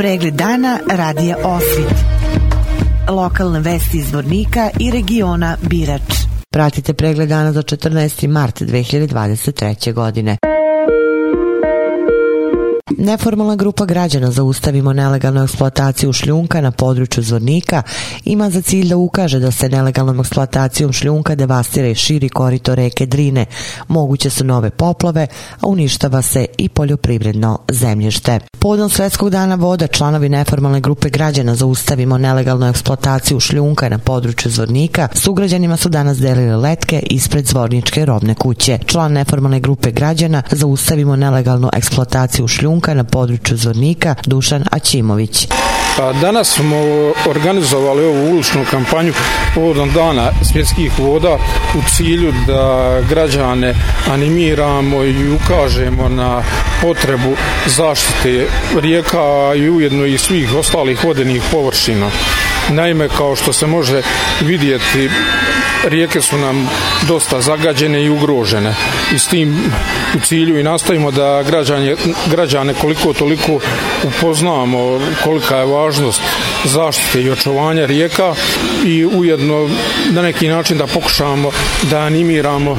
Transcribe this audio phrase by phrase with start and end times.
[0.00, 1.94] Pregled dana radija Osvit.
[3.08, 6.14] Lokalne vesti iz Vornika i regiona Birač.
[6.50, 8.26] Pratite pregled dana za 14.
[8.26, 9.92] mart 2023.
[9.92, 10.36] godine.
[13.02, 17.82] Neformalna grupa građana Zaustavimo nelegalnu eksploataciju šljunka na području Zvornika
[18.24, 23.06] ima za cilj da ukaže da se nelegalnom eksploatacijom šljunka devastira i širi korito reke
[23.06, 23.46] Drine.
[23.88, 25.26] Moguće su nove poplave,
[25.60, 28.40] a uništava se i poljoprivredno zemljište.
[28.58, 35.08] Podom Svetskog dana voda članovi neformalne grupe građana Zaustavimo nelegalnu eksploataciju šljunka na području Zvornika
[35.14, 38.78] sugrađanima su danas delili letke ispred Zvorničke robne kuće.
[38.86, 45.48] Član neformalne grupe građana Zaustavimo nelegalnu eksploataciju šljunka na području Zvornika Dušan Aćimović.
[45.96, 46.76] Pa danas smo
[47.28, 49.12] organizovali ovu uličnu kampanju
[49.54, 51.38] povodom dana svjetskih voda
[51.74, 53.74] u cilju da građane
[54.10, 56.42] animiramo i ukažemo na
[56.82, 58.46] potrebu zaštite
[58.80, 62.10] rijeka i ujedno i svih ostalih vodenih površina.
[62.70, 64.02] Naime, kao što se može
[64.40, 65.10] vidjeti,
[65.84, 66.68] rijeke su nam
[67.08, 68.74] dosta zagađene i ugrožene.
[69.14, 69.72] I s tim
[70.16, 71.96] u cilju i nastavimo da građanje,
[72.30, 73.60] građane koliko toliko
[74.04, 76.22] upoznamo kolika je važnost
[76.64, 78.34] zaštite i očuvanja rijeka
[78.84, 79.68] i ujedno
[80.10, 81.50] na neki način da pokušamo
[81.90, 82.78] da animiramo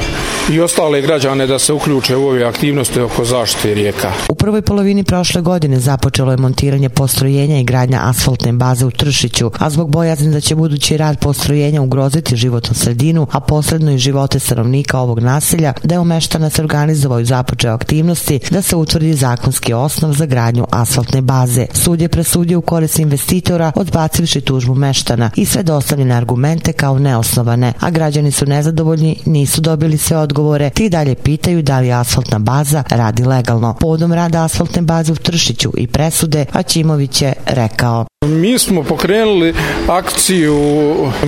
[0.51, 4.11] i ostale građane da se uključe u ove aktivnosti oko zaštite rijeka.
[4.29, 9.51] U prvoj polovini prošle godine započelo je montiranje postrojenja i gradnja asfaltne baze u Tršiću,
[9.59, 14.39] a zbog bojazni da će budući rad postrojenja ugroziti životnu sredinu, a posredno i živote
[14.39, 20.13] stanovnika ovog naselja, da je se organizovao i započeo aktivnosti da se utvrdi zakonski osnov
[20.13, 21.65] za gradnju asfaltne baze.
[21.73, 27.73] Sud je presudio u korist investitora odbacivši tužbu meštana i sve dostavljene argumente kao neosnovane,
[27.79, 30.40] a građani su nezadovoljni, nisu dobili sve odgovore,
[30.73, 33.75] ti dalje pitaju da li asfaltna baza radi legalno.
[33.79, 38.05] Podom rada asfaltne baze u Tršiću i presude, a Ćimović je rekao.
[38.25, 39.53] Mi smo pokrenuli
[39.87, 40.59] akciju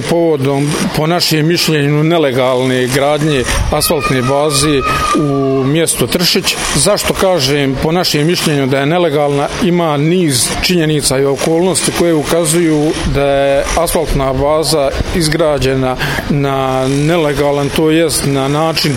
[0.09, 4.80] povodom, po našem mišljenju, nelegalne gradnje asfaltne baze
[5.20, 6.55] u mjestu Tršić.
[6.76, 9.48] Zašto kažem po našem mišljenju da je nelegalna?
[9.64, 15.95] Ima niz činjenica i okolnosti koje ukazuju da je asfaltna baza izgrađena
[16.30, 18.92] na nelegalan, to jest na način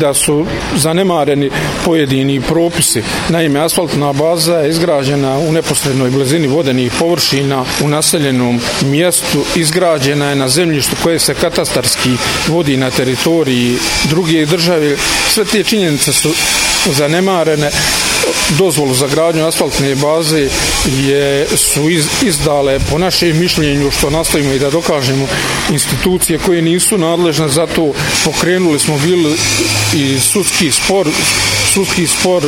[0.00, 0.46] da su
[0.76, 1.50] zanemareni
[1.84, 3.02] pojedini propisi.
[3.28, 9.44] Naime, asfaltna baza je izgrađena u neposrednoj blizini vodenih površina u naseljenom mjestu.
[9.56, 12.10] Izgrađena je na zemljištu koje se katastarski
[12.48, 13.78] vodi na teritoriji
[14.08, 14.96] druge države.
[15.28, 16.30] Sve te činjenice su
[16.92, 17.70] zanemarene
[18.58, 20.48] dozvolu za gradnju asfaltne baze
[21.06, 25.26] je, su iz, izdale po našem mišljenju što nastavimo i da dokažemo
[25.70, 27.92] institucije koje nisu nadležne za to.
[28.24, 29.36] Pokrenuli smo bili
[29.94, 31.08] i sudski spor
[31.74, 32.42] sudski spor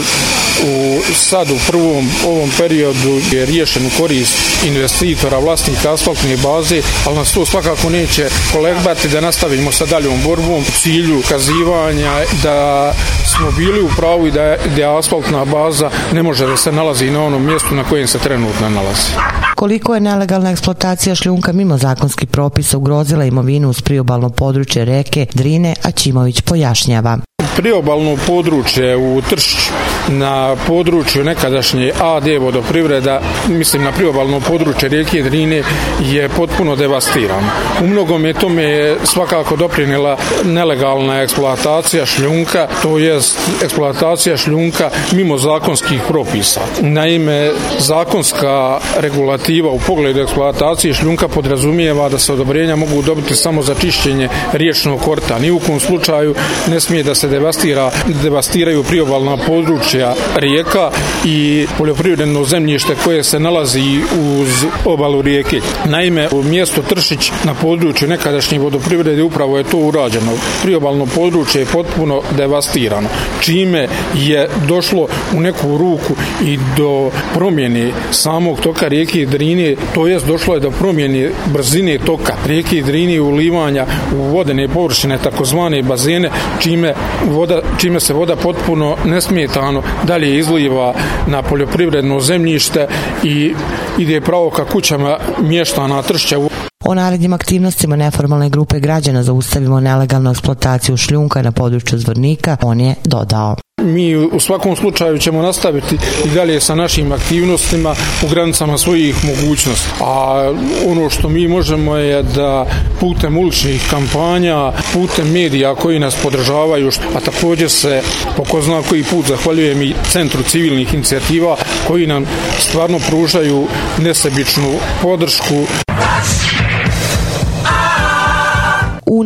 [0.64, 7.16] u sad u prvom ovom periodu je riješen u korist investitora vlasnika asfaltne baze ali
[7.16, 12.92] nas to svakako neće kolegbati da nastavimo sa daljom borbom u cilju kazivanja da
[13.24, 16.72] smo bili u pravu i da je, da je asfaltna baza ne može da se
[16.72, 19.12] nalazi na onom mjestu na kojem se trenutno nalazi.
[19.56, 25.74] Koliko je nelegalna eksploatacija šljunka mimo zakonskih propisa ugrozila imovinu uz priobalno područje reke Drine,
[25.82, 27.18] a Čimović pojašnjava
[27.56, 29.72] priobalno područje u Tršću
[30.08, 35.62] na području nekadašnje AD vodoprivreda, mislim na priobalno područje rijeke Drine
[36.00, 37.48] je potpuno devastirano.
[37.82, 43.18] U mnogom je tome svakako doprinila nelegalna eksploatacija šljunka, to je
[43.64, 46.60] eksploatacija šljunka mimo zakonskih propisa.
[46.80, 53.74] Naime, zakonska regulativa u pogledu eksploatacije šljunka podrazumijeva da se odobrenja mogu dobiti samo za
[53.74, 55.38] čišćenje riječnog korta.
[55.38, 56.34] Ni u kom slučaju
[56.68, 57.90] ne smije da se devastira,
[58.22, 59.95] devastiraju priobalna područja
[60.36, 60.90] rijeka
[61.24, 64.00] i poljoprivredno zemljište koje se nalazi
[64.40, 65.60] uz obalu rijeke.
[65.84, 70.32] Naime, u mjesto Tršić na području nekadašnje vodoprivrede upravo je to urađeno.
[70.62, 73.08] Priobalno područje je potpuno devastirano.
[73.40, 76.14] Čime je došlo u neku ruku
[76.44, 82.34] i do promjene samog toka rijeke Drine, to jest došlo je do promjene brzine toka
[82.46, 86.30] rijeke Drine ulivanja u vodene površine, takozvane bazene,
[86.60, 86.94] čime
[87.24, 90.94] voda, čime se voda potpuno nesmetano dalje izliva
[91.26, 92.88] na poljoprivredno zemljište
[93.24, 93.54] i
[93.98, 96.50] ide pravo ka kućama mještana Tršćevu.
[96.88, 102.94] O narednim aktivnostima neformalne grupe građana zaustavimo nelegalnu eksploataciju šljunka na području Zvornika, on je
[103.04, 103.56] dodao.
[103.82, 107.94] Mi u svakom slučaju ćemo nastaviti i dalje sa našim aktivnostima
[108.24, 109.88] u granicama svojih mogućnosti.
[110.00, 110.52] A
[110.86, 112.66] ono što mi možemo je da
[113.00, 118.02] putem uličnih kampanja, putem medija koji nas podržavaju, a također se
[118.36, 121.56] po ko zna koji put zahvaljujem i Centru civilnih inicijativa
[121.86, 122.24] koji nam
[122.58, 123.66] stvarno pružaju
[123.98, 124.72] nesebičnu
[125.02, 125.66] podršku.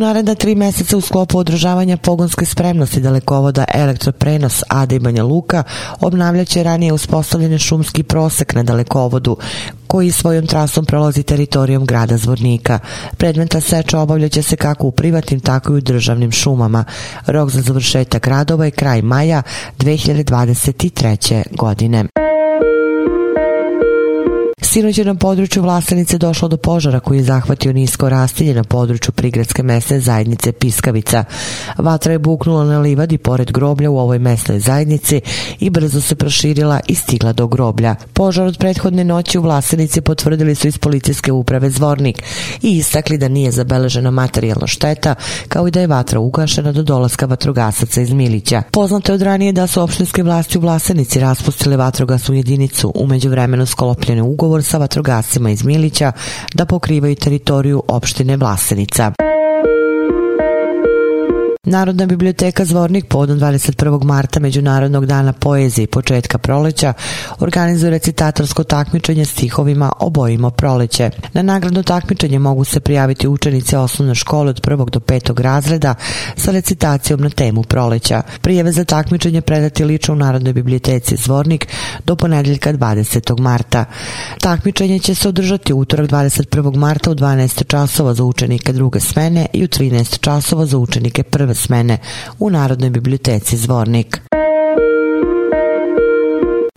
[0.01, 5.63] Naredna tri meseca u sklopu održavanja pogonske spremnosti dalekovoda elektroprenos AD Banja Luka
[5.99, 9.37] obnavljaće ranije uspostavljeni šumski prosek na dalekovodu
[9.87, 12.79] koji svojom trasom prolazi teritorijom grada Zvornika.
[13.17, 16.83] Predmeta seča obavljaće se kako u privatnim, tako i u državnim šumama.
[17.27, 19.41] Rok za završetak radova je kraj maja
[19.79, 21.43] 2023.
[21.51, 22.20] godine.
[24.71, 29.11] Sinoć je na području Vlasenice došlo do požara koji je zahvatio nisko rastilje na području
[29.11, 31.23] prigradske mesne zajednice Piskavica.
[31.77, 35.21] Vatra je buknula na livadi pored groblja u ovoj mesnoj zajednici
[35.59, 37.95] i brzo se proširila i stigla do groblja.
[38.13, 42.23] Požar od prethodne noći u Vlasenici potvrdili su iz policijske uprave Zvornik
[42.61, 45.15] i istakli da nije zabeležena materijalna šteta,
[45.47, 48.63] kao i da je vatra ugašena do dolaska vatrogasaca iz Milića.
[48.71, 53.65] Poznato je od ranije da su opštinske vlasti u Vlasenici raspustile vatrogasnu jedinicu, umeđu vremenu
[53.65, 56.11] skolopljene ugovor sa vatrogascima iz Milića
[56.53, 59.30] da pokrivaju teritoriju opštine Vlasenica.
[61.71, 64.03] Narodna biblioteka Zvornik podom 21.
[64.03, 66.93] marta Međunarodnog dana poezije i početka proleća
[67.39, 71.09] organizuje recitatorsko takmičenje stihovima Obojimo proleće.
[71.33, 75.95] Na nagradno takmičenje mogu se prijaviti učenice osnovne škole od prvog do petog razreda
[76.35, 78.21] sa recitacijom na temu proleća.
[78.41, 81.67] Prijeve za takmičenje predati lično u Narodnoj biblioteci Zvornik
[82.05, 83.39] do ponedeljka 20.
[83.39, 83.85] marta.
[84.41, 86.75] Takmičenje će se održati utorak 21.
[86.75, 91.55] marta u 12 časova za učenike druge smene i u 13 časova za učenike prve
[91.61, 91.99] danes mene
[92.39, 94.40] v Narodnoj biblioteci Zvornik.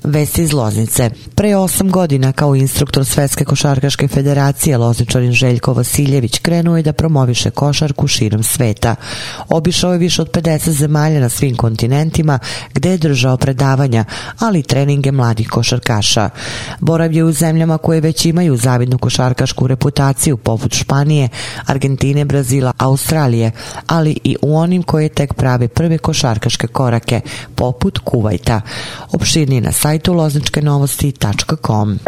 [0.05, 1.11] Vesti iz Loznice.
[1.35, 7.51] Pre osam godina kao instruktor Svetske košarkaške federacije Lozničarin Željko Vasiljević krenuo je da promoviše
[7.51, 8.97] košarku širom sveta.
[9.49, 12.39] Obišao je više od 50 zemalja na svim kontinentima
[12.75, 14.05] gde je držao predavanja,
[14.39, 16.31] ali i treninge mladih košarkaša.
[16.81, 21.29] Boravio u zemljama koje već imaju zavidnu košarkašku reputaciju poput Španije,
[21.67, 23.51] Argentine, Brazila, Australije,
[23.87, 27.21] ali i u onim koje tek prave prve košarkaške korake,
[27.55, 28.61] poput Kuvajta.
[29.13, 31.99] Opširni na sajtu sajtu lozničkenovosti.com.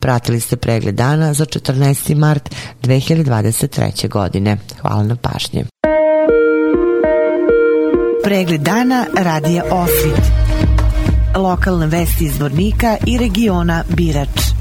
[0.00, 2.14] Pratili ste pregled dana za 14.
[2.14, 4.08] mart 2023.
[4.08, 4.56] godine.
[4.80, 5.64] Hvala na pažnje.
[8.24, 10.20] Pregled dana radija Osvit.
[11.36, 14.57] Lokalne vesti iz Vornika i regiona Birač.